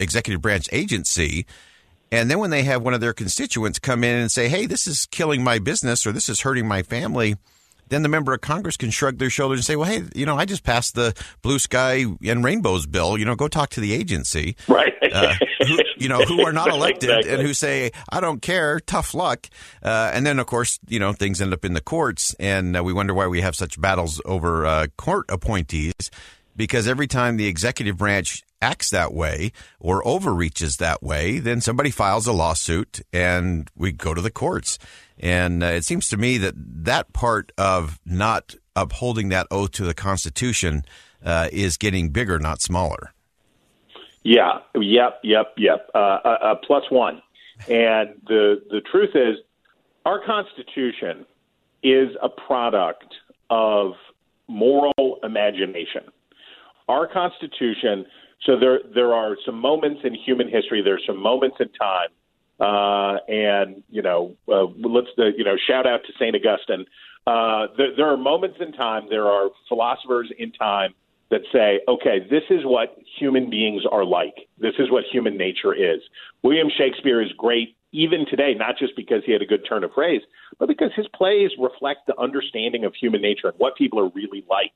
executive 0.00 0.40
branch 0.40 0.66
agency. 0.72 1.46
And 2.10 2.30
then 2.30 2.38
when 2.38 2.48
they 2.48 2.62
have 2.62 2.80
one 2.80 2.94
of 2.94 3.02
their 3.02 3.12
constituents 3.12 3.78
come 3.78 4.02
in 4.02 4.16
and 4.16 4.32
say, 4.32 4.48
"Hey, 4.48 4.64
this 4.64 4.86
is 4.86 5.04
killing 5.04 5.44
my 5.44 5.58
business," 5.58 6.06
or 6.06 6.12
"This 6.12 6.30
is 6.30 6.40
hurting 6.40 6.66
my 6.66 6.82
family," 6.82 7.36
then 7.88 8.02
the 8.02 8.08
member 8.08 8.32
of 8.32 8.40
Congress 8.40 8.76
can 8.76 8.90
shrug 8.90 9.18
their 9.18 9.30
shoulders 9.30 9.58
and 9.58 9.64
say, 9.64 9.76
well, 9.76 9.88
hey, 9.88 10.02
you 10.14 10.26
know, 10.26 10.36
I 10.36 10.44
just 10.44 10.64
passed 10.64 10.94
the 10.94 11.14
blue 11.42 11.58
sky 11.58 12.04
and 12.24 12.44
rainbows 12.44 12.86
bill. 12.86 13.18
You 13.18 13.24
know, 13.24 13.36
go 13.36 13.48
talk 13.48 13.70
to 13.70 13.80
the 13.80 13.92
agency. 13.92 14.56
Right. 14.66 14.94
Uh, 15.10 15.34
who, 15.66 15.78
you 15.96 16.08
know, 16.08 16.18
who 16.18 16.42
are 16.42 16.52
not 16.52 16.68
elected 16.72 17.10
exactly. 17.10 17.32
and 17.32 17.42
who 17.42 17.54
say, 17.54 17.90
I 18.10 18.20
don't 18.20 18.42
care, 18.42 18.78
tough 18.80 19.14
luck. 19.14 19.48
Uh, 19.82 20.10
and 20.12 20.26
then, 20.26 20.38
of 20.38 20.46
course, 20.46 20.78
you 20.88 20.98
know, 20.98 21.12
things 21.12 21.40
end 21.40 21.52
up 21.52 21.64
in 21.64 21.72
the 21.72 21.80
courts. 21.80 22.34
And 22.38 22.76
uh, 22.76 22.84
we 22.84 22.92
wonder 22.92 23.14
why 23.14 23.26
we 23.26 23.40
have 23.40 23.56
such 23.56 23.80
battles 23.80 24.20
over 24.24 24.66
uh, 24.66 24.86
court 24.96 25.26
appointees 25.28 26.10
because 26.56 26.88
every 26.88 27.06
time 27.06 27.36
the 27.36 27.46
executive 27.46 27.96
branch 27.96 28.42
acts 28.60 28.90
that 28.90 29.12
way 29.12 29.52
or 29.78 30.06
overreaches 30.06 30.76
that 30.76 31.02
way, 31.02 31.38
then 31.38 31.60
somebody 31.60 31.90
files 31.90 32.26
a 32.26 32.32
lawsuit 32.32 33.00
and 33.12 33.70
we 33.76 33.92
go 33.92 34.14
to 34.14 34.20
the 34.20 34.30
courts. 34.30 34.78
And 35.18 35.62
uh, 35.62 35.66
it 35.66 35.84
seems 35.84 36.08
to 36.08 36.16
me 36.16 36.38
that 36.38 36.54
that 36.56 37.12
part 37.12 37.52
of 37.58 37.98
not 38.04 38.54
upholding 38.76 39.28
that 39.30 39.46
oath 39.50 39.72
to 39.72 39.84
the 39.84 39.94
Constitution 39.94 40.84
uh, 41.24 41.48
is 41.52 41.76
getting 41.76 42.10
bigger, 42.10 42.38
not 42.38 42.60
smaller. 42.60 43.12
Yeah, 44.22 44.58
yep, 44.74 45.20
yep, 45.22 45.54
yep. 45.56 45.88
Uh, 45.94 45.98
uh, 45.98 46.54
plus 46.66 46.84
one. 46.90 47.22
And 47.68 48.10
the 48.26 48.62
the 48.70 48.80
truth 48.92 49.10
is, 49.14 49.36
our 50.04 50.24
Constitution 50.24 51.26
is 51.82 52.10
a 52.22 52.28
product 52.28 53.12
of 53.50 53.94
moral 54.46 55.18
imagination. 55.22 56.02
Our 56.88 57.06
Constitution. 57.06 58.06
So 58.44 58.58
there 58.58 58.80
there 58.94 59.12
are 59.12 59.36
some 59.44 59.60
moments 59.60 60.00
in 60.04 60.14
human 60.14 60.48
history. 60.48 60.82
There's 60.82 61.02
some 61.06 61.20
moments 61.20 61.56
in 61.60 61.68
time 61.70 62.08
uh, 62.60 63.18
and 63.28 63.82
you 63.88 64.02
know, 64.02 64.34
uh, 64.48 64.64
let's 64.78 65.08
uh, 65.18 65.26
you 65.36 65.44
know, 65.44 65.56
shout 65.66 65.86
out 65.86 66.00
to 66.06 66.12
Saint 66.18 66.34
Augustine. 66.34 66.86
Uh, 67.26 67.66
there, 67.76 67.94
there 67.96 68.06
are 68.06 68.16
moments 68.16 68.56
in 68.60 68.72
time. 68.72 69.06
There 69.08 69.26
are 69.26 69.50
philosophers 69.68 70.32
in 70.38 70.52
time 70.52 70.94
that 71.30 71.42
say, 71.52 71.80
okay, 71.86 72.26
this 72.30 72.44
is 72.50 72.64
what 72.64 72.96
human 73.18 73.50
beings 73.50 73.82
are 73.90 74.04
like. 74.04 74.34
This 74.58 74.74
is 74.78 74.90
what 74.90 75.04
human 75.12 75.36
nature 75.36 75.74
is. 75.74 76.00
William 76.42 76.68
Shakespeare 76.76 77.20
is 77.20 77.30
great 77.36 77.76
even 77.92 78.26
today, 78.28 78.54
not 78.54 78.78
just 78.78 78.96
because 78.96 79.22
he 79.24 79.32
had 79.32 79.42
a 79.42 79.46
good 79.46 79.64
turn 79.68 79.84
of 79.84 79.92
phrase, 79.92 80.22
but 80.58 80.68
because 80.68 80.90
his 80.96 81.06
plays 81.14 81.50
reflect 81.58 82.06
the 82.06 82.18
understanding 82.18 82.84
of 82.84 82.94
human 82.94 83.20
nature 83.20 83.48
and 83.48 83.58
what 83.58 83.76
people 83.76 84.00
are 84.00 84.08
really 84.14 84.44
like. 84.48 84.72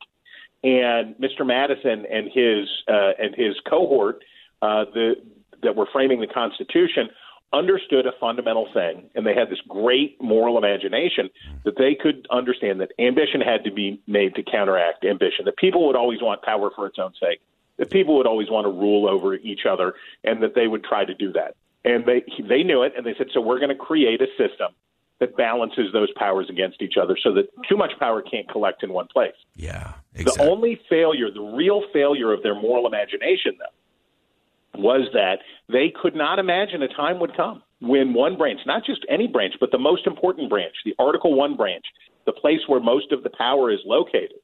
And 0.65 1.17
Mr. 1.17 1.45
Madison 1.45 2.07
and 2.11 2.31
his 2.33 2.69
uh, 2.89 3.13
and 3.19 3.35
his 3.35 3.57
cohort, 3.69 4.23
uh, 4.61 4.85
the 4.93 5.15
that 5.63 5.77
were 5.77 5.87
framing 5.93 6.21
the 6.21 6.27
Constitution, 6.27 7.09
understood 7.53 8.07
a 8.07 8.13
fundamental 8.21 8.69
thing, 8.73 9.11
and 9.15 9.27
they 9.27 9.35
had 9.35 9.51
this 9.51 9.61
great 9.69 10.21
moral 10.21 10.59
imagination 10.59 11.31
that 11.65 11.77
they 11.79 11.95
could 11.95 12.27
understand 12.31 12.81
that 12.81 12.93
ambition 12.99 13.41
had 13.41 13.65
to 13.65 13.73
be 13.73 14.01
made 14.07 14.35
to 14.37 14.43
counteract 14.43 15.05
ambition. 15.05 15.45
That 15.45 15.57
people 15.57 15.87
would 15.87 15.97
always 15.97 16.23
want 16.23 16.43
power 16.43 16.71
for 16.75 16.87
its 16.87 16.99
own 16.99 17.13
sake. 17.21 17.41
That 17.79 17.91
people 17.91 18.17
would 18.17 18.27
always 18.27 18.51
want 18.51 18.67
to 18.67 18.71
rule 18.71 19.09
over 19.09 19.35
each 19.35 19.67
other, 19.69 19.95
and 20.23 20.43
that 20.43 20.55
they 20.55 20.69
would 20.69 20.85
try 20.85 21.05
to 21.05 21.15
do 21.15 21.33
that 21.33 21.57
and 21.85 22.05
they 22.07 22.23
they 22.49 22.63
knew 22.63 22.83
it, 22.83 22.93
and 22.97 23.05
they 23.05 23.15
said, 23.19 23.29
so 23.33 23.41
we're 23.41 23.59
going 23.59 23.71
to 23.71 23.75
create 23.75 24.21
a 24.21 24.27
system 24.39 24.73
that 25.23 25.37
balances 25.37 25.93
those 25.93 26.09
powers 26.17 26.47
against 26.51 26.83
each 26.83 26.95
other, 27.01 27.17
so 27.23 27.33
that 27.33 27.45
too 27.69 27.77
much 27.77 27.93
power 28.01 28.21
can't 28.21 28.49
collect 28.51 28.83
in 28.83 28.93
one 28.93 29.07
place. 29.07 29.37
Yeah, 29.55 29.93
exactly. 30.17 30.45
The 30.45 30.51
only 30.51 30.81
failure, 30.91 31.31
the 31.31 31.41
real 31.41 31.85
failure 31.93 32.33
of 32.33 32.43
their 32.43 32.57
moral 32.57 32.89
imagination, 32.89 33.53
though, 33.57 34.81
was 34.81 35.09
that 35.13 35.39
they 35.69 35.93
could 35.95 36.17
not 36.17 36.41
imagine 36.41 36.83
a 36.83 36.89
time 36.89 37.21
would 37.21 37.37
come 37.37 37.63
when 37.79 38.15
one 38.15 38.37
branch, 38.37 38.59
not 38.67 38.85
just 38.85 39.07
any 39.09 39.29
branch, 39.29 39.55
but 39.61 39.71
the 39.71 39.79
most 39.79 40.09
important 40.09 40.51
branch, 40.51 40.75
the 40.85 40.95
Article 40.99 41.35
One 41.35 41.57
branch, 41.57 41.85
the 42.27 42.33
place 42.33 42.61
where 42.67 42.81
most 42.81 43.13
of 43.13 43.23
the 43.23 43.31
power 43.31 43.71
is 43.71 43.79
located, 43.85 44.41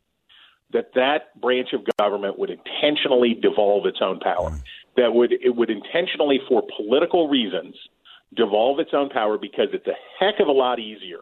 that 0.72 0.92
that 0.94 1.40
branch 1.40 1.70
of 1.72 1.80
government 1.98 2.38
would 2.38 2.50
intentionally 2.50 3.34
devolve 3.34 3.84
its 3.84 3.98
own 4.00 4.20
power. 4.20 4.50
Mm 4.50 4.62
that 4.98 5.14
would 5.14 5.32
it 5.32 5.54
would 5.54 5.70
intentionally, 5.70 6.40
for 6.48 6.62
political 6.76 7.28
reasons, 7.28 7.74
devolve 8.34 8.78
its 8.78 8.90
own 8.92 9.08
power 9.08 9.38
because 9.38 9.68
it's 9.72 9.86
a 9.86 9.96
heck 10.18 10.40
of 10.40 10.48
a 10.48 10.52
lot 10.52 10.78
easier 10.78 11.20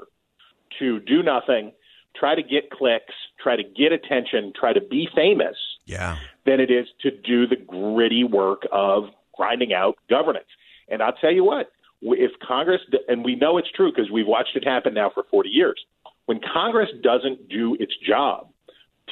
to 0.78 1.00
do 1.00 1.22
nothing, 1.22 1.72
try 2.14 2.34
to 2.34 2.42
get 2.42 2.70
clicks, 2.70 3.14
try 3.40 3.56
to 3.56 3.62
get 3.62 3.92
attention, 3.92 4.52
try 4.58 4.72
to 4.72 4.80
be 4.80 5.08
famous, 5.14 5.56
yeah. 5.86 6.16
than 6.44 6.60
it 6.60 6.70
is 6.70 6.86
to 7.02 7.10
do 7.10 7.46
the 7.46 7.56
gritty 7.56 8.24
work 8.24 8.62
of 8.72 9.04
grinding 9.36 9.72
out 9.72 9.96
governance. 10.10 10.48
And 10.88 11.02
I'll 11.02 11.12
tell 11.12 11.32
you 11.32 11.44
what, 11.44 11.70
if 12.02 12.32
Congress, 12.46 12.80
and 13.08 13.24
we 13.24 13.36
know 13.36 13.58
it's 13.58 13.70
true 13.70 13.92
because 13.94 14.10
we've 14.10 14.26
watched 14.26 14.56
it 14.56 14.64
happen 14.64 14.94
now 14.94 15.10
for 15.12 15.24
40 15.30 15.48
years, 15.48 15.80
when 16.26 16.40
Congress 16.52 16.88
doesn't 17.02 17.48
do 17.48 17.76
its 17.78 17.92
job, 18.06 18.48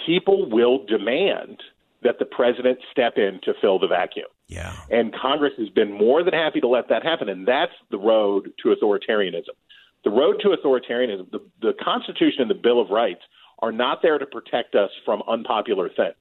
people 0.07 0.51
will 0.51 0.85
demand 0.85 1.61
that 2.05 2.19
the 2.19 2.25
president 2.25 2.79
step 2.93 3.15
in 3.17 3.41
to 3.43 3.55
fill 3.61 3.79
the 3.79 3.89
vacuum. 3.89 4.27
Yeah. 4.47 4.73
And 4.91 5.13
Congress 5.15 5.55
has 5.59 5.71
been 5.71 5.91
more 5.91 6.23
than 6.23 6.35
happy 6.35 6.61
to 6.61 6.69
let 6.69 6.89
that 6.91 7.03
happen. 7.03 7.29
And 7.29 7.49
that's 7.49 7.73
the 7.91 7.99
road 7.99 8.53
to 8.63 8.75
authoritarianism. 8.75 9.57
The 10.05 10.11
road 10.11 10.37
to 10.43 10.49
authoritarianism, 10.49 11.31
the, 11.33 11.41
the 11.63 11.73
Constitution 11.83 12.43
and 12.43 12.51
the 12.51 12.55
Bill 12.55 12.81
of 12.81 12.91
Rights 12.91 13.23
are 13.61 13.73
not 13.73 14.03
there 14.03 14.19
to 14.19 14.27
protect 14.27 14.75
us 14.75 14.91
from 15.05 15.23
unpopular 15.27 15.89
things. 15.89 16.15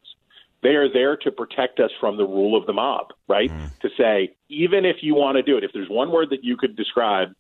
They 0.61 0.75
are 0.75 0.91
there 0.91 1.17
to 1.17 1.31
protect 1.31 1.81
us 1.81 1.91
from 1.99 2.15
the 2.15 2.23
rule 2.23 2.57
of 2.57 2.65
the 2.65 2.71
mob, 2.71 3.07
right? 3.27 3.51
Mm. 3.51 3.79
To 3.79 3.89
say, 3.97 4.35
even 4.47 4.85
if 4.85 4.97
you 5.01 5.13
want 5.13 5.35
to 5.35 5.43
do 5.43 5.57
it, 5.57 5.65
if 5.65 5.71
there's 5.73 5.89
one 5.89 6.11
word 6.11 6.29
that 6.29 6.45
you 6.45 6.55
could 6.55 6.77
describe 6.77 7.35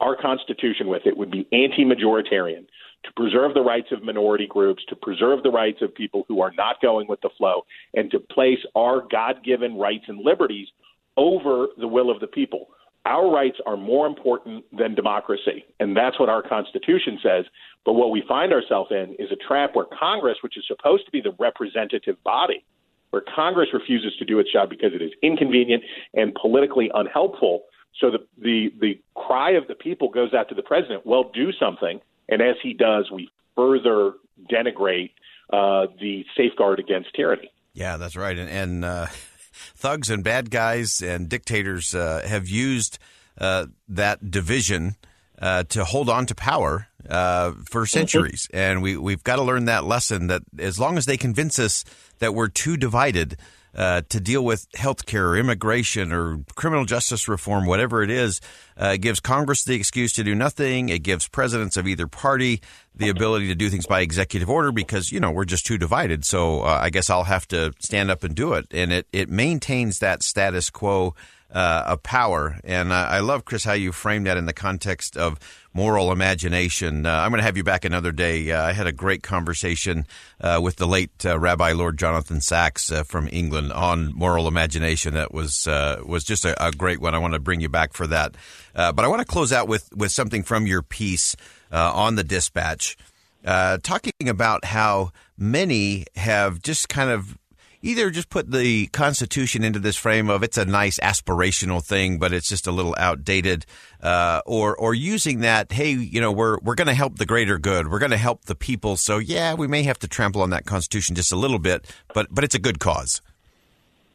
our 0.00 0.16
Constitution 0.16 0.88
with, 0.88 1.02
it 1.06 1.16
would 1.16 1.30
be 1.30 1.46
anti 1.52 1.84
majoritarian 1.84 2.66
to 3.04 3.12
preserve 3.16 3.54
the 3.54 3.60
rights 3.60 3.88
of 3.92 4.02
minority 4.02 4.46
groups, 4.46 4.82
to 4.88 4.96
preserve 4.96 5.42
the 5.42 5.50
rights 5.50 5.78
of 5.82 5.94
people 5.94 6.24
who 6.28 6.40
are 6.40 6.52
not 6.56 6.80
going 6.80 7.06
with 7.08 7.20
the 7.20 7.30
flow, 7.36 7.64
and 7.94 8.10
to 8.10 8.18
place 8.18 8.58
our 8.74 9.02
God 9.10 9.44
given 9.44 9.76
rights 9.76 10.04
and 10.08 10.18
liberties 10.18 10.68
over 11.16 11.68
the 11.78 11.88
will 11.88 12.10
of 12.10 12.20
the 12.20 12.26
people. 12.26 12.68
Our 13.06 13.30
rights 13.30 13.58
are 13.66 13.76
more 13.76 14.06
important 14.06 14.64
than 14.76 14.94
democracy, 14.94 15.64
and 15.78 15.94
that's 15.94 16.18
what 16.18 16.30
our 16.30 16.42
Constitution 16.42 17.18
says. 17.22 17.44
But 17.84 17.92
what 17.92 18.10
we 18.10 18.22
find 18.26 18.52
ourselves 18.52 18.90
in 18.90 19.14
is 19.18 19.30
a 19.30 19.36
trap 19.36 19.74
where 19.74 19.84
Congress, 19.84 20.38
which 20.40 20.56
is 20.56 20.64
supposed 20.66 21.04
to 21.04 21.12
be 21.12 21.20
the 21.20 21.34
representative 21.38 22.16
body, 22.24 22.64
where 23.10 23.22
Congress 23.34 23.68
refuses 23.74 24.16
to 24.18 24.24
do 24.24 24.38
its 24.38 24.50
job 24.50 24.70
because 24.70 24.92
it 24.94 25.02
is 25.02 25.12
inconvenient 25.22 25.82
and 26.14 26.34
politically 26.34 26.90
unhelpful. 26.94 27.64
So 28.00 28.10
the, 28.10 28.18
the, 28.38 28.72
the 28.80 29.00
cry 29.14 29.50
of 29.52 29.68
the 29.68 29.74
people 29.74 30.08
goes 30.08 30.32
out 30.32 30.48
to 30.48 30.54
the 30.54 30.62
president, 30.62 31.04
well, 31.04 31.30
do 31.34 31.52
something. 31.52 32.00
And 32.28 32.42
as 32.42 32.56
he 32.62 32.72
does, 32.72 33.10
we 33.10 33.28
further 33.56 34.12
denigrate 34.50 35.10
uh, 35.52 35.86
the 36.00 36.24
safeguard 36.36 36.78
against 36.78 37.14
tyranny. 37.14 37.50
Yeah, 37.74 37.96
that's 37.96 38.16
right. 38.16 38.36
And, 38.36 38.48
and 38.48 38.84
uh, 38.84 39.06
thugs 39.76 40.10
and 40.10 40.24
bad 40.24 40.50
guys 40.50 41.02
and 41.02 41.28
dictators 41.28 41.94
uh, 41.94 42.24
have 42.26 42.48
used 42.48 42.98
uh, 43.38 43.66
that 43.88 44.30
division 44.30 44.96
uh, 45.38 45.64
to 45.64 45.84
hold 45.84 46.08
on 46.08 46.26
to 46.26 46.34
power 46.34 46.88
uh, 47.08 47.52
for 47.68 47.82
mm-hmm. 47.82 47.86
centuries. 47.86 48.48
And 48.52 48.82
we, 48.82 48.96
we've 48.96 49.24
got 49.24 49.36
to 49.36 49.42
learn 49.42 49.66
that 49.66 49.84
lesson 49.84 50.28
that 50.28 50.42
as 50.58 50.78
long 50.78 50.96
as 50.96 51.06
they 51.06 51.16
convince 51.16 51.58
us 51.58 51.84
that 52.20 52.34
we're 52.34 52.48
too 52.48 52.76
divided, 52.76 53.36
uh, 53.74 54.02
to 54.08 54.20
deal 54.20 54.44
with 54.44 54.66
health 54.74 55.06
care 55.06 55.28
or 55.28 55.36
immigration 55.36 56.12
or 56.12 56.40
criminal 56.54 56.84
justice 56.84 57.28
reform, 57.28 57.66
whatever 57.66 58.02
it 58.02 58.10
is. 58.10 58.40
Uh, 58.76 58.96
gives 58.96 59.20
Congress 59.20 59.64
the 59.64 59.74
excuse 59.74 60.12
to 60.12 60.24
do 60.24 60.34
nothing. 60.34 60.88
It 60.88 61.04
gives 61.04 61.28
presidents 61.28 61.76
of 61.76 61.86
either 61.86 62.06
party 62.06 62.60
the 62.94 63.08
ability 63.08 63.48
to 63.48 63.54
do 63.54 63.68
things 63.68 63.86
by 63.86 64.00
executive 64.00 64.50
order 64.50 64.72
because, 64.72 65.12
you 65.12 65.20
know, 65.20 65.30
we're 65.30 65.44
just 65.44 65.66
too 65.66 65.78
divided. 65.78 66.24
So 66.24 66.62
uh, 66.62 66.78
I 66.82 66.90
guess 66.90 67.10
I'll 67.10 67.24
have 67.24 67.46
to 67.48 67.72
stand 67.80 68.10
up 68.10 68.24
and 68.24 68.34
do 68.34 68.54
it. 68.54 68.66
And 68.70 68.92
it, 68.92 69.06
it 69.12 69.28
maintains 69.28 69.98
that 70.00 70.22
status 70.22 70.70
quo 70.70 71.14
uh, 71.54 71.84
of 71.86 72.02
power. 72.02 72.58
And 72.64 72.92
uh, 72.92 73.06
I 73.08 73.20
love, 73.20 73.44
Chris, 73.44 73.64
how 73.64 73.74
you 73.74 73.92
framed 73.92 74.26
that 74.26 74.36
in 74.36 74.46
the 74.46 74.52
context 74.52 75.16
of 75.16 75.38
moral 75.72 76.10
imagination. 76.10 77.06
Uh, 77.06 77.12
I'm 77.12 77.30
going 77.30 77.38
to 77.38 77.44
have 77.44 77.56
you 77.56 77.62
back 77.62 77.84
another 77.84 78.10
day. 78.10 78.50
Uh, 78.50 78.62
I 78.62 78.72
had 78.72 78.88
a 78.88 78.92
great 78.92 79.22
conversation 79.22 80.06
uh, 80.40 80.60
with 80.62 80.76
the 80.76 80.86
late 80.86 81.24
uh, 81.24 81.38
Rabbi 81.38 81.72
Lord 81.72 81.96
Jonathan 81.96 82.40
Sacks 82.40 82.90
from 83.06 83.28
England 83.30 83.72
on 83.72 84.12
moral 84.14 84.48
imagination. 84.48 85.14
That 85.14 85.32
was 85.32 85.66
was 85.66 86.24
just 86.24 86.44
a, 86.44 86.66
a, 86.66 86.72
great 86.72 87.00
one. 87.00 87.14
I 87.14 87.18
want 87.18 87.34
to 87.34 87.40
bring 87.40 87.60
you 87.60 87.68
back 87.68 87.92
for 87.92 88.06
that. 88.08 88.34
but 88.74 89.00
I 89.00 89.08
want 89.08 89.20
to 89.20 89.26
close 89.26 89.52
out 89.52 89.68
with 89.68 89.94
with 89.94 90.10
something 90.10 90.42
from 90.42 90.66
your 90.66 90.82
piece 90.82 91.36
on 91.70 92.16
the 92.16 92.24
dispatch. 92.24 92.96
talking 93.44 94.28
about 94.28 94.64
how 94.64 95.12
many 95.38 96.06
have 96.16 96.62
just 96.62 96.88
kind 96.88 97.10
of 97.10 97.38
either 97.84 98.10
just 98.10 98.30
put 98.30 98.50
the 98.50 98.86
Constitution 98.88 99.62
into 99.62 99.78
this 99.78 99.96
frame 99.96 100.30
of 100.30 100.42
it's 100.42 100.58
a 100.58 100.64
nice 100.64 100.98
aspirational 101.00 101.84
thing, 101.84 102.18
but 102.18 102.32
it's 102.32 102.48
just 102.48 102.66
a 102.66 102.72
little 102.72 102.94
outdated, 102.98 103.66
uh, 104.02 104.40
or 104.46 104.76
or 104.76 104.94
using 104.94 105.40
that, 105.40 105.70
hey, 105.70 105.90
you 105.92 106.20
know, 106.20 106.32
we're 106.32 106.58
we're 106.62 106.74
going 106.74 106.88
to 106.88 106.94
help 106.94 107.18
the 107.18 107.26
greater 107.26 107.58
good, 107.58 107.90
we're 107.90 107.98
going 107.98 108.10
to 108.10 108.16
help 108.16 108.46
the 108.46 108.54
people, 108.54 108.96
so 108.96 109.18
yeah, 109.18 109.54
we 109.54 109.66
may 109.66 109.82
have 109.82 109.98
to 110.00 110.08
trample 110.08 110.42
on 110.42 110.50
that 110.50 110.64
Constitution 110.64 111.14
just 111.14 111.30
a 111.30 111.36
little 111.36 111.58
bit, 111.58 111.86
but 112.14 112.26
but 112.30 112.42
it's 112.42 112.54
a 112.54 112.60
good 112.60 112.80
cause. 112.80 113.20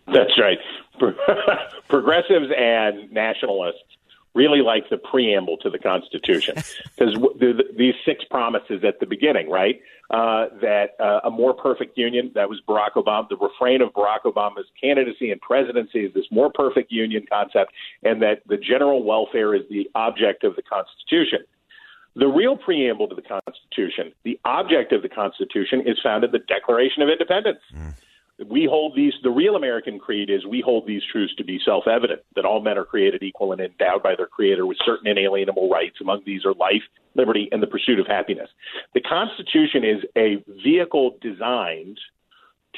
That's 0.08 0.38
right. 0.40 0.58
Progressives 1.88 2.52
and 2.58 3.12
nationalists 3.12 3.89
really 4.40 4.62
like 4.62 4.90
the 4.90 4.98
preamble 4.98 5.58
to 5.58 5.70
the 5.70 5.78
Constitution 5.78 6.56
because 6.96 7.14
the, 7.44 7.64
these 7.78 7.96
six 8.06 8.24
promises 8.24 8.84
at 8.88 9.00
the 9.02 9.06
beginning, 9.06 9.50
right? 9.50 9.82
Uh, 10.10 10.48
that 10.62 10.96
uh, 11.00 11.20
a 11.26 11.30
more 11.30 11.54
perfect 11.54 11.98
union, 11.98 12.32
that 12.34 12.50
was 12.50 12.60
Barack 12.68 12.94
Obama. 12.96 13.28
The 13.30 13.38
refrain 13.38 13.82
of 13.82 13.90
Barack 13.90 14.24
Obama's 14.26 14.66
candidacy 14.82 15.30
and 15.32 15.40
presidency 15.42 16.06
is 16.06 16.14
this 16.14 16.26
more 16.32 16.50
perfect 16.52 16.92
union 16.92 17.26
concept, 17.30 17.74
and 18.02 18.22
that 18.22 18.42
the 18.48 18.58
general 18.58 19.04
welfare 19.04 19.54
is 19.54 19.64
the 19.70 19.90
object 19.94 20.44
of 20.44 20.56
the 20.56 20.64
Constitution. 20.64 21.40
The 22.16 22.28
real 22.28 22.58
preamble 22.58 23.08
to 23.10 23.16
the 23.16 23.22
Constitution, 23.22 24.14
the 24.24 24.40
object 24.46 24.94
of 24.94 25.04
the 25.04 25.10
Constitution, 25.10 25.84
is 25.86 26.00
found 26.02 26.24
in 26.24 26.32
the 26.32 26.40
Declaration 26.40 27.04
of 27.04 27.10
Independence. 27.10 27.60
Mm 27.76 27.94
we 28.48 28.66
hold 28.66 28.96
these 28.96 29.14
the 29.24 29.30
real 29.30 29.56
american 29.56 30.00
creed 30.00 30.30
is 30.30 30.46
we 30.46 30.62
hold 30.62 30.88
these 30.88 31.02
truths 31.12 31.36
to 31.36 31.44
be 31.44 31.60
self-evident 31.64 32.22
that 32.36 32.46
all 32.46 32.62
men 32.62 32.78
are 32.78 32.86
created 32.86 33.22
equal 33.22 33.52
and 33.52 33.62
endowed 33.62 34.02
by 34.02 34.16
their 34.16 34.28
creator 34.28 34.66
with 34.66 34.78
certain 34.86 35.08
inalienable 35.08 35.70
rights. 35.70 35.98
Among 36.02 36.22
these 36.26 36.46
are 36.46 36.54
life 36.54 36.84
liberty 37.16 37.50
and 37.52 37.62
the 37.62 37.68
pursuit 37.68 38.00
of 38.00 38.08
happiness. 38.08 38.50
The 38.94 39.02
constitution 39.02 39.84
is 39.84 40.04
a 40.16 40.44
vehicle 40.64 41.18
designed 41.22 42.00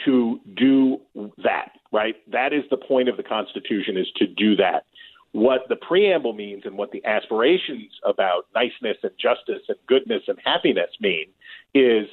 to 0.05 0.39
do 0.55 0.99
that 1.43 1.73
right? 1.91 2.15
That 2.31 2.53
is 2.53 2.63
the 2.69 2.77
point 2.77 3.09
of 3.09 3.17
the 3.17 3.23
constitution 3.23 3.97
is 3.97 4.07
to 4.17 4.27
do 4.27 4.55
that. 4.57 4.85
What 5.33 5.61
the 5.69 5.75
preamble 5.75 6.33
means 6.33 6.63
and 6.65 6.77
what 6.77 6.91
the 6.91 7.03
aspirations 7.05 7.91
about 8.03 8.47
niceness 8.53 8.97
and 9.03 9.11
justice 9.21 9.63
and 9.67 9.77
goodness 9.87 10.23
and 10.27 10.37
happiness 10.43 10.89
mean 10.99 11.27
is 11.73 12.07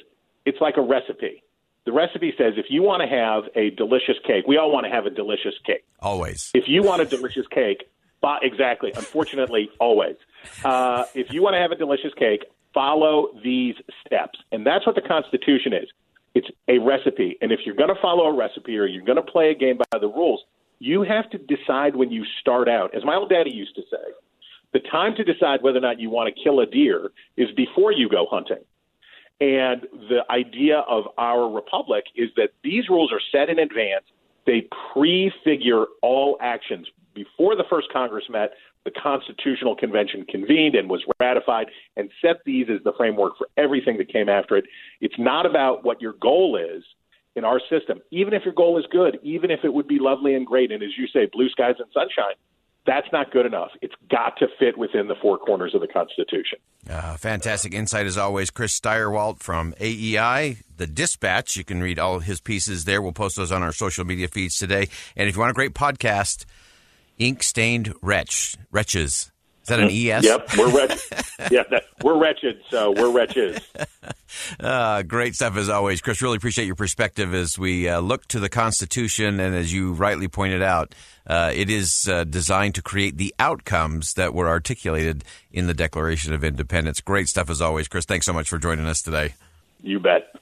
it's 0.45 0.61
like 0.61 0.77
a 0.77 0.81
recipe 0.81 1.43
the 1.85 1.91
recipe 1.91 2.33
says 2.37 2.53
if 2.57 2.67
you 2.69 2.83
want 2.83 3.01
to 3.01 3.07
have 3.07 3.43
a 3.55 3.71
delicious 3.71 4.17
cake, 4.25 4.45
we 4.47 4.57
all 4.57 4.71
want 4.71 4.85
to 4.85 4.91
have 4.91 5.05
a 5.05 5.09
delicious 5.09 5.55
cake. 5.65 5.85
Always. 5.99 6.51
If 6.53 6.67
you 6.67 6.83
want 6.83 7.01
a 7.01 7.05
delicious 7.05 7.47
cake, 7.47 7.89
but 8.21 8.43
exactly. 8.43 8.91
Unfortunately, 8.95 9.69
always. 9.79 10.15
Uh, 10.63 11.05
if 11.15 11.31
you 11.31 11.41
want 11.41 11.55
to 11.55 11.59
have 11.59 11.71
a 11.71 11.75
delicious 11.75 12.13
cake, 12.17 12.43
follow 12.73 13.29
these 13.43 13.75
steps, 14.05 14.39
and 14.51 14.65
that's 14.65 14.85
what 14.85 14.95
the 14.95 15.01
Constitution 15.01 15.73
is. 15.73 15.87
It's 16.35 16.47
a 16.67 16.77
recipe, 16.77 17.37
and 17.41 17.51
if 17.51 17.61
you're 17.65 17.75
going 17.75 17.93
to 17.93 18.01
follow 18.01 18.25
a 18.25 18.35
recipe 18.35 18.77
or 18.77 18.85
you're 18.85 19.03
going 19.03 19.15
to 19.15 19.31
play 19.31 19.49
a 19.49 19.55
game 19.55 19.77
by 19.77 19.99
the 19.99 20.07
rules, 20.07 20.43
you 20.77 21.01
have 21.01 21.29
to 21.31 21.37
decide 21.37 21.95
when 21.95 22.11
you 22.11 22.23
start 22.39 22.69
out. 22.69 22.95
As 22.95 23.03
my 23.03 23.15
old 23.15 23.29
daddy 23.29 23.51
used 23.51 23.75
to 23.75 23.81
say, 23.89 23.97
The 24.73 24.79
time 24.79 25.15
to 25.15 25.23
decide 25.23 25.61
whether 25.61 25.79
or 25.79 25.81
not 25.81 25.99
you 25.99 26.09
want 26.09 26.33
to 26.33 26.43
kill 26.43 26.59
a 26.59 26.65
deer 26.65 27.11
is 27.35 27.49
before 27.55 27.91
you 27.91 28.07
go 28.09 28.27
hunting. 28.29 28.63
And 29.41 29.87
the 30.09 30.21
idea 30.29 30.79
of 30.79 31.05
our 31.17 31.49
republic 31.49 32.05
is 32.15 32.29
that 32.35 32.49
these 32.63 32.89
rules 32.89 33.11
are 33.13 33.21
set 33.31 33.49
in 33.49 33.59
advance. 33.59 34.03
They 34.45 34.67
prefigure 34.93 35.85
all 36.01 36.37
actions. 36.41 36.87
Before 37.13 37.55
the 37.55 37.63
first 37.69 37.87
Congress 37.91 38.25
met, 38.29 38.51
the 38.85 38.91
Constitutional 38.91 39.75
Convention 39.75 40.25
convened 40.25 40.75
and 40.75 40.89
was 40.89 41.03
ratified 41.19 41.67
and 41.95 42.09
set 42.21 42.37
these 42.45 42.67
as 42.69 42.83
the 42.83 42.93
framework 42.97 43.37
for 43.37 43.47
everything 43.57 43.97
that 43.97 44.11
came 44.11 44.29
after 44.29 44.57
it. 44.57 44.65
It's 45.01 45.19
not 45.19 45.45
about 45.45 45.83
what 45.83 46.01
your 46.01 46.13
goal 46.13 46.57
is 46.57 46.83
in 47.35 47.43
our 47.43 47.59
system. 47.69 47.99
Even 48.11 48.33
if 48.33 48.43
your 48.43 48.53
goal 48.53 48.77
is 48.77 48.85
good, 48.91 49.19
even 49.21 49.51
if 49.51 49.61
it 49.63 49.73
would 49.73 49.87
be 49.87 49.99
lovely 49.99 50.33
and 50.33 50.45
great, 50.45 50.71
and 50.71 50.81
as 50.83 50.91
you 50.97 51.07
say, 51.07 51.27
blue 51.31 51.49
skies 51.49 51.75
and 51.79 51.87
sunshine, 51.93 52.35
that's 52.89 53.07
not 53.11 53.31
good 53.31 53.45
enough. 53.45 53.69
It's 53.83 53.93
got 54.09 54.37
to 54.37 54.47
fit 54.57 54.75
within 54.75 55.07
the 55.07 55.15
four 55.21 55.37
corners 55.37 55.75
of 55.75 55.81
the 55.81 55.87
Constitution. 55.87 56.57
Uh, 56.89 57.15
fantastic 57.17 57.71
insight 57.71 58.07
as 58.07 58.17
always. 58.17 58.49
Chris 58.49 58.77
Stirewalt 58.77 59.39
from 59.39 59.75
AEI, 59.79 60.57
The 60.77 60.87
Dispatch. 60.87 61.55
You 61.55 61.63
can 61.63 61.81
read 61.81 61.99
all 61.99 62.17
his 62.17 62.41
pieces 62.41 62.85
there. 62.85 62.99
We'll 62.99 63.11
post 63.11 63.35
those 63.35 63.51
on 63.51 63.61
our 63.61 63.71
social 63.71 64.05
media 64.05 64.27
feeds 64.27 64.57
today. 64.57 64.87
And 65.15 65.29
if 65.29 65.35
you 65.35 65.39
want 65.39 65.51
a 65.51 65.53
great 65.53 65.75
podcast, 65.75 66.45
Ink 67.19 67.43
Stained 67.43 67.93
Wretch, 68.01 68.55
Wretches. 68.71 69.31
Is 69.63 69.67
that 69.67 69.79
an 69.79 69.89
ES? 69.89 70.23
Yep, 70.23 70.49
we're 70.57 70.75
wretched. 70.75 70.99
yeah, 71.51 71.63
that, 71.69 71.83
we're 72.03 72.17
wretched, 72.17 72.61
so 72.69 72.91
we're 72.91 73.11
wretches. 73.11 73.59
Uh, 74.59 75.01
great 75.07 75.35
stuff 75.35 75.57
as 75.57 75.69
always, 75.69 76.01
Chris. 76.01 76.21
Really 76.21 76.37
appreciate 76.37 76.65
your 76.65 76.75
perspective 76.75 77.33
as 77.33 77.59
we 77.59 77.87
uh, 77.87 77.99
look 77.99 78.25
to 78.29 78.39
the 78.39 78.49
Constitution, 78.49 79.39
and 79.39 79.53
as 79.55 79.71
you 79.71 79.93
rightly 79.93 80.27
pointed 80.27 80.61
out, 80.61 80.95
uh, 81.27 81.51
it 81.53 81.69
is 81.69 82.07
uh, 82.09 82.23
designed 82.23 82.75
to 82.75 82.81
create 82.81 83.17
the 83.17 83.33
outcomes 83.37 84.13
that 84.13 84.33
were 84.33 84.47
articulated 84.47 85.23
in 85.51 85.67
the 85.67 85.73
Declaration 85.73 86.33
of 86.33 86.43
Independence. 86.43 87.01
Great 87.01 87.27
stuff 87.27 87.49
as 87.49 87.61
always, 87.61 87.87
Chris. 87.87 88.05
Thanks 88.05 88.25
so 88.25 88.33
much 88.33 88.49
for 88.49 88.57
joining 88.57 88.85
us 88.85 89.01
today. 89.01 89.35
You 89.81 89.99
bet. 89.99 90.33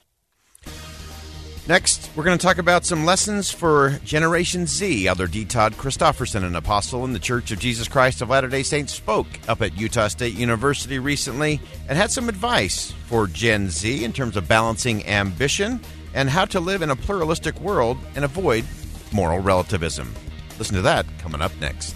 Next, 1.68 2.10
we're 2.16 2.24
going 2.24 2.38
to 2.38 2.42
talk 2.42 2.56
about 2.56 2.86
some 2.86 3.04
lessons 3.04 3.50
for 3.50 3.98
Generation 4.02 4.66
Z. 4.66 5.06
Elder 5.06 5.26
D. 5.26 5.44
Todd 5.44 5.74
Christofferson, 5.74 6.42
an 6.42 6.56
apostle 6.56 7.04
in 7.04 7.12
the 7.12 7.18
Church 7.18 7.50
of 7.50 7.58
Jesus 7.58 7.88
Christ 7.88 8.22
of 8.22 8.30
Latter 8.30 8.48
day 8.48 8.62
Saints, 8.62 8.94
spoke 8.94 9.26
up 9.48 9.60
at 9.60 9.76
Utah 9.76 10.08
State 10.08 10.32
University 10.32 10.98
recently 10.98 11.60
and 11.86 11.98
had 11.98 12.10
some 12.10 12.30
advice 12.30 12.94
for 13.04 13.26
Gen 13.26 13.68
Z 13.68 14.02
in 14.02 14.14
terms 14.14 14.38
of 14.38 14.48
balancing 14.48 15.06
ambition 15.06 15.78
and 16.14 16.30
how 16.30 16.46
to 16.46 16.58
live 16.58 16.80
in 16.80 16.88
a 16.88 16.96
pluralistic 16.96 17.60
world 17.60 17.98
and 18.16 18.24
avoid 18.24 18.64
moral 19.12 19.40
relativism. 19.40 20.14
Listen 20.58 20.76
to 20.76 20.82
that 20.82 21.04
coming 21.18 21.42
up 21.42 21.52
next. 21.60 21.94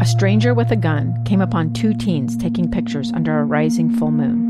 A 0.00 0.04
stranger 0.04 0.52
with 0.52 0.72
a 0.72 0.76
gun 0.76 1.22
came 1.24 1.40
upon 1.40 1.74
two 1.74 1.94
teens 1.94 2.36
taking 2.36 2.68
pictures 2.68 3.12
under 3.12 3.38
a 3.38 3.44
rising 3.44 3.88
full 3.88 4.10
moon. 4.10 4.49